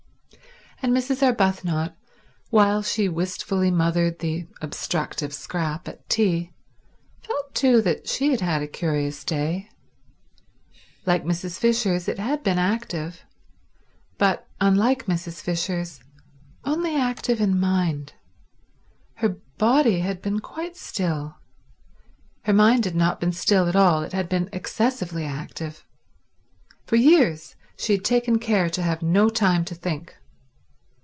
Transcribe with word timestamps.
And 0.83 0.97
Mrs. 0.97 1.21
Arbuthnot, 1.21 1.95
while 2.49 2.81
she 2.81 3.07
wistfully 3.07 3.69
mothered 3.69 4.17
the 4.17 4.47
obstructive 4.63 5.31
Scrap 5.31 5.87
at 5.87 6.09
tea, 6.09 6.53
felt 7.21 7.53
too 7.53 7.83
that 7.83 8.09
she 8.09 8.31
had 8.31 8.41
had 8.41 8.63
a 8.63 8.67
curious 8.67 9.23
day. 9.23 9.69
Like 11.05 11.23
Mrs. 11.23 11.59
Fisher's, 11.59 12.07
it 12.07 12.17
had 12.17 12.41
been 12.41 12.57
active, 12.57 13.23
but, 14.17 14.47
unlike 14.59 15.05
Mrs. 15.05 15.39
Fisher's, 15.39 15.99
only 16.65 16.95
active 16.95 17.39
in 17.39 17.59
mind. 17.59 18.13
Her 19.17 19.29
body 19.59 19.99
had 19.99 20.19
been 20.19 20.39
quite 20.39 20.75
still; 20.75 21.35
her 22.45 22.53
mind 22.53 22.85
had 22.85 22.95
not 22.95 23.19
been 23.19 23.33
still 23.33 23.67
at 23.69 23.75
all, 23.75 24.01
it 24.01 24.13
had 24.13 24.27
been 24.27 24.49
excessively 24.51 25.25
active. 25.25 25.85
For 26.87 26.95
years 26.95 27.55
she 27.77 27.93
had 27.93 28.03
taken 28.03 28.39
care 28.39 28.67
to 28.71 28.81
have 28.81 29.03
no 29.03 29.29
time 29.29 29.63
to 29.65 29.75
think. 29.75 30.17